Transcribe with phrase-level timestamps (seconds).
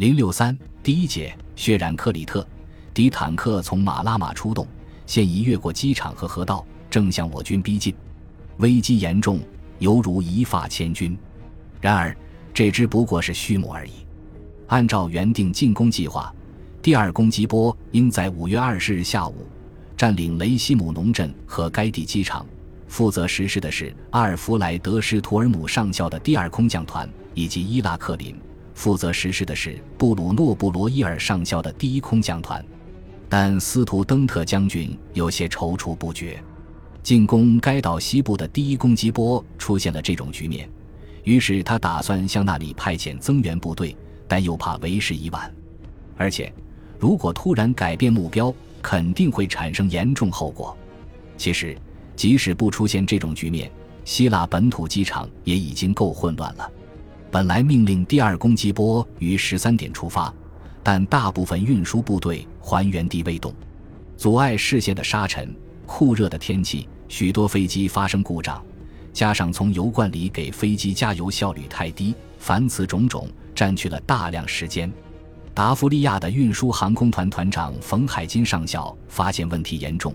[0.00, 2.42] 零六三第一节，血染克里特，
[2.94, 4.66] 敌坦克从马拉马出动，
[5.04, 7.94] 现已越过机场和河道，正向我军逼近，
[8.60, 9.40] 危机严重，
[9.78, 11.18] 犹如一发千钧。
[11.82, 12.16] 然而，
[12.54, 13.92] 这只不过是序幕而已。
[14.68, 16.34] 按照原定进攻计划，
[16.80, 19.46] 第二攻击波应在五月二十日下午
[19.98, 22.46] 占领雷西姆农镇和该地机场。
[22.88, 28.34] 负责实施的是阿尔弗莱德·施图尔姆上校的第二空降团，以及伊拉克林。
[28.80, 32.64] 负责实施的是布鲁诺·布罗伊尔上校的第一空降团，
[33.28, 36.42] 但斯图登特将军有些踌躇不决。
[37.02, 40.66] 进攻该岛西部的第一攻击波出现了这种局面，
[41.24, 43.94] 于是他打算向那里派遣增援部队，
[44.26, 45.54] 但又怕为时已晚。
[46.16, 46.50] 而且，
[46.98, 50.74] 如果突然改变目标，肯定会产生严重后果。
[51.36, 51.76] 其实，
[52.16, 53.70] 即使不出现这种局面，
[54.06, 56.70] 希腊本土机场也已经够混乱了。
[57.30, 60.34] 本来命令第二攻击波于十三点出发，
[60.82, 63.54] 但大部分运输部队还原地未动，
[64.16, 65.54] 阻碍视线的沙尘、
[65.86, 68.60] 酷热的天气，许多飞机发生故障，
[69.12, 74.92] 加上从油罐里给飞机加油效率太低，凡此种种占据了大量时间。
[75.54, 80.12] 达芙利亚的运输航空团团长冯海金上校发现问题严重，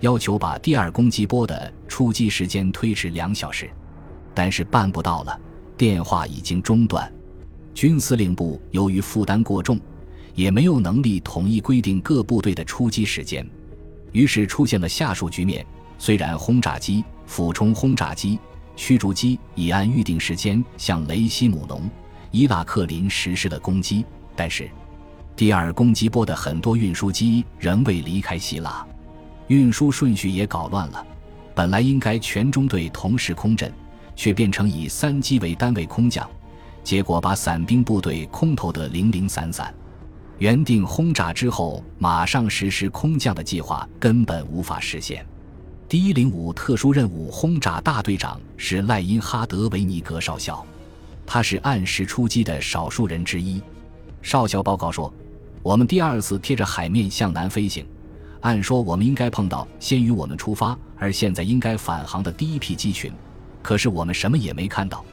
[0.00, 3.70] 要求把第二攻击波的出击时间推迟两小时，
[4.34, 5.40] 但是办不到了。
[5.76, 7.12] 电话已经中断，
[7.74, 9.78] 军司令部由于负担过重，
[10.34, 13.46] 也没有能力统一规定各部队的出击时间，
[14.12, 15.64] 于是出现了下述局面：
[15.98, 18.38] 虽然轰炸机、俯冲轰炸机、
[18.74, 21.82] 驱逐机已按预定时间向雷西姆农、
[22.30, 24.02] 伊拉克林实施了攻击，
[24.34, 24.70] 但是
[25.36, 28.86] 第二攻击波的很多运输机仍未离开希腊，
[29.48, 31.06] 运输顺序也搞乱了。
[31.54, 33.70] 本来应该全中队同时空阵。
[34.16, 36.28] 却变成以三机为单位空降，
[36.82, 39.72] 结果把伞兵部队空投得零零散散。
[40.38, 45.24] 原定轰炸之后马上实施空降的计划根本无法实现。
[45.88, 50.66] 第一零五特殊任务轰炸大队长是赖因哈德·维尼格少校，
[51.24, 53.62] 他是按时出击的少数人之一。
[54.20, 55.12] 少校报告说
[55.62, 57.86] ：“我们第二次贴着海面向南飞行，
[58.40, 63.12] 按说我们应该碰到先于我们出发，而现在应该返航的第一批机群。”
[63.66, 65.04] 可是我们什么也没看到。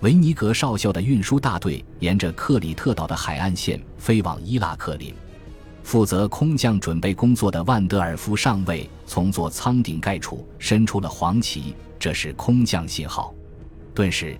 [0.00, 5.14] 维尼格少校的运输大队沿着克里特岛的海岸线飞往伊拉克林。
[5.82, 13.34] 负责空降准备工作的万德尔夫上尉从座舱顶盖处伸出了黄旗，这是空降信号。
[13.94, 14.34] 顿时，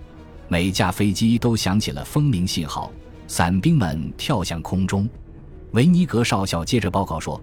[0.47, 2.91] 每架飞机都响起了蜂鸣信号，
[3.27, 5.07] 伞兵们跳向空中。
[5.73, 7.39] 维尼格少校接着报告说。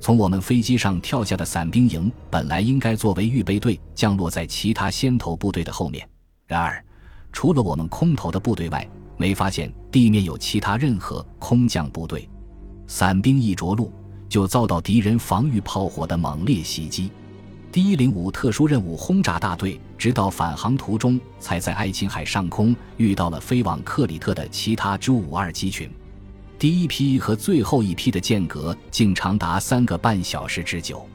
[0.00, 6.08] 从我们飞机上跳下的伞兵营本来应该作为预备队降落在其他先头部队的后面，
[6.46, 6.82] 然而，
[7.32, 12.28] 除了我们空投的部队外，没发现地面有其他任何空降部队。
[12.86, 13.92] 伞兵一着陆，
[14.28, 17.10] 就遭到敌人防御炮火的猛烈袭击。
[17.70, 25.90] 第一零五特殊任务轰炸大队直到返航途中，才在爱琴海上空遇到了飞往克里特的其他 J 五二机群。
[26.58, 31.06] 第一批和最后一批的间隔竟长达三个半小时之久，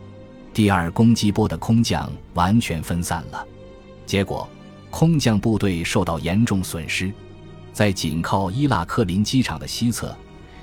[0.53, 3.45] 第二攻击波的空降完全分散了，
[4.05, 4.47] 结果
[4.89, 7.11] 空降部队受到严重损失。
[7.73, 10.15] 在紧靠伊拉克林机场的西侧，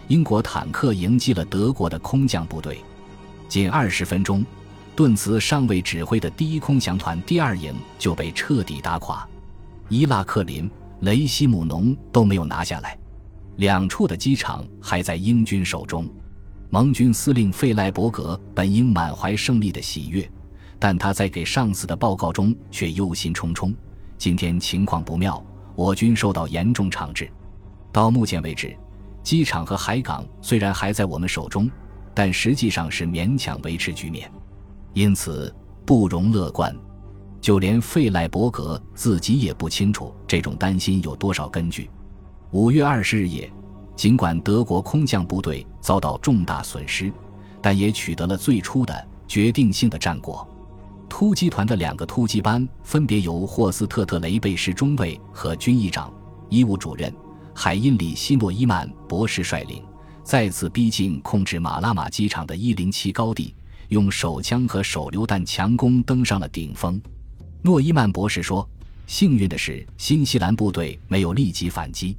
[0.08, 2.82] 英国坦克迎击了德国的空降部队，
[3.48, 4.42] 仅二十分钟，
[4.96, 9.28] 顿茨上尉指挥的第一空降团第二营就被彻底打垮，
[9.90, 10.70] 伊拉克林、
[11.00, 12.96] 雷西姆农都没有拿下来。
[13.60, 16.08] 两处的机场还在英军手中，
[16.70, 20.26] 盟军司令费赖伯格本应满怀胜利的喜悦，
[20.78, 23.74] 但他在给上司的报告中却忧心忡忡。
[24.16, 25.44] 今天情况不妙，
[25.76, 27.30] 我军受到严重惩治。
[27.92, 28.74] 到目前为止，
[29.22, 31.70] 机场和海港虽然还在我们手中，
[32.14, 34.32] 但实际上是勉强维持局面，
[34.94, 35.54] 因此
[35.84, 36.74] 不容乐观。
[37.42, 41.90] 就连费赖伯格自己也不清楚这种担心有多少根据。
[42.52, 43.48] 五月二十日夜，
[43.94, 47.12] 尽管德国空降部队遭到重大损失，
[47.62, 50.44] 但也取得了最初的决定性的战果。
[51.08, 56.12] 突击团的两个突击班分别由霍斯特特雷贝什中尉和军医长、
[56.48, 57.14] 医务主任
[57.54, 59.80] 海因里希诺伊曼博士率领，
[60.24, 63.54] 再次逼近控制马拉马机场的一零七高地，
[63.90, 67.00] 用手枪和手榴弹强攻，登上了顶峰。
[67.62, 68.68] 诺伊曼博士说
[69.06, 72.16] ：“幸运的是，新西兰部队没有立即反击。”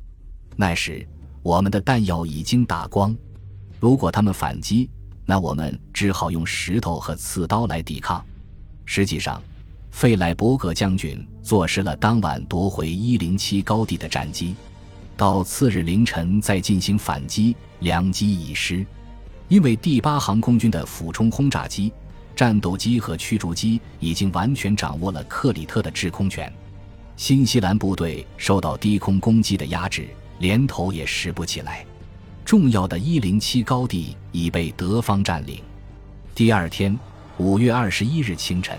[0.56, 1.08] 那时，
[1.42, 3.16] 我们的弹药已经打光。
[3.80, 4.90] 如果他们反击，
[5.26, 8.24] 那我们只好用石头和刺刀来抵抗。
[8.86, 9.42] 实际上，
[9.90, 14.56] 费莱伯格将军坐实了当晚夺回一零七高地的战机。
[15.18, 18.86] 到次日凌晨再进行反击，良机已失。
[19.48, 21.92] 因为第八航空军的俯冲轰炸机、
[22.36, 26.52] 战斗机和驱逐机已经完全掌握了克里特的制空权，
[27.18, 30.08] 新西兰部队受到低空攻击的压制，
[30.42, 31.86] 连头也拾不起来。
[32.44, 35.62] 重要的一零七高地已被德方占领。
[36.34, 36.98] 第二天，
[37.38, 38.78] 五月二十一日清晨。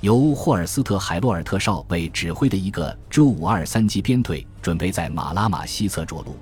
[0.00, 6.36] 由霍尔斯特·海洛尔特少尉指挥的一个 J-52 三机编队准备在马拉马西侧着陆，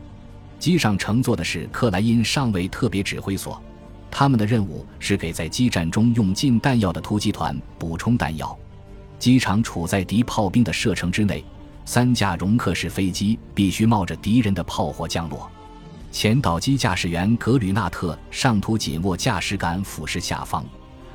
[0.59, 3.61] 机上乘坐的是克莱因上尉特别指挥所，
[4.11, 8.57] 他们的任务是给在激战中用尽弹药的突击团补充弹药。
[9.19, 11.45] 机场处在敌炮兵的射程之内，
[11.89, 15.51] 三架容克式飞机必须冒着敌人的炮火降落。
[16.13, 20.63] 前导机驾驶员格吕纳特上图紧握驾驶杆俯视下方。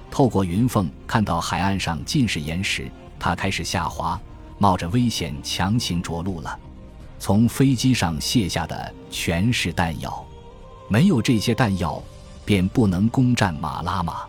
[0.10, 4.20] 透过云缝看到海岸上尽是岩石，他开始下滑，
[4.58, 6.58] 冒着危险强行着陆了。
[7.20, 10.26] 从飞机上卸下的全是弹药，
[10.88, 12.02] 没有这些弹药，
[12.44, 14.24] 便不能攻占马拉马。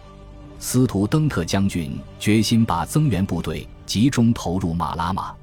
[0.59, 5.35] 斯图登特将军决心把增援部队集中投入马拉马。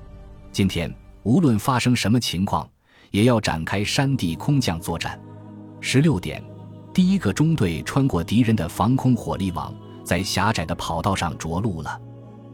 [0.51, 0.93] 今天
[1.23, 2.69] 无论发生什么情况，
[3.11, 5.19] 也要展开山地空降作战。
[5.79, 6.43] 十六点，
[6.93, 9.73] 第一个中队穿过敌人的防空火力网。
[10.03, 12.01] 在狭窄的跑道上着陆了，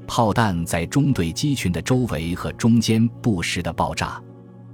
[0.05, 4.21] 炮弹在中队机群的周围和中间不时的爆炸，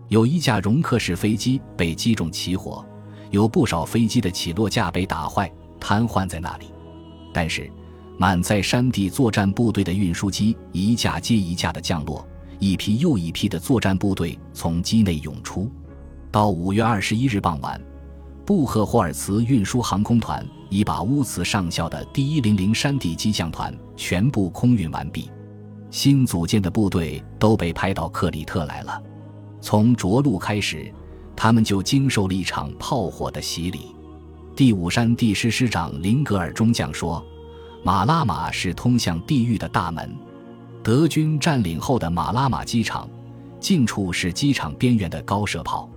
[0.09, 2.83] 有一架容克式飞机被击中起火，
[3.29, 5.49] 有不少飞机的起落架被打坏，
[5.79, 6.65] 瘫痪在那里。
[7.31, 7.71] 但是，
[8.17, 12.27] 满载山地作战部队的运输机一架接一架的降落，
[12.63, 15.69] 一批又一批的作战部队从机内涌出。
[16.31, 17.79] 到五月二十一日傍晚。
[18.45, 25.29] 布赫霍尔茨运输航空团已把乌茨上校的第一零零山地机降团全部空运完毕，
[25.89, 29.01] 新组建的部队都被派到克里特来了。
[29.61, 30.93] 从着陆开始，
[31.37, 33.95] 他们就经受了一场炮火的洗礼。
[34.57, 37.23] 第五山地师师长林格尔中将说
[37.81, 40.13] ：“马拉马是通向地狱的大门。
[40.83, 43.09] 德军占领后的马拉马机场，
[43.57, 45.89] 近处是机场边缘的高射炮。”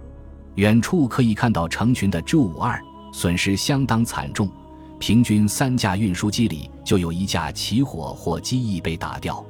[0.54, 2.80] 远处可以看到成群的 J-52，
[3.12, 4.48] 损失相当惨重，
[4.98, 9.44] 平均三架运输机里就有一架起火或机翼被打掉。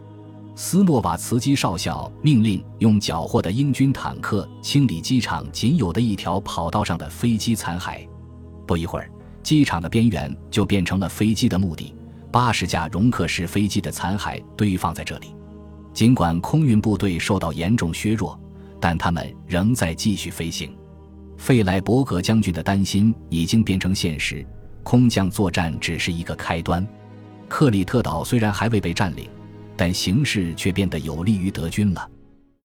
[0.57, 8.09] 斯诺瓦茨基少校命令用缴获的英军坦克清理机场仅有的一条跑道上的飞机残骸。
[8.67, 9.09] 不一会儿，
[9.43, 11.95] 机场的边缘就变成了飞机的墓地，
[12.37, 15.35] 八十架容克式飞机的残骸堆放在这里。
[15.95, 18.39] 尽管空运部队受到严重削弱，
[18.79, 20.77] 但他们仍在继续飞行。
[21.39, 24.47] 费莱伯格将军的担心已经变成现实，
[24.83, 26.87] 空降作战只是一个开端。
[27.49, 29.31] 克里特岛虽然还未被占领，
[29.75, 32.07] 但形势却变得有利于德军了。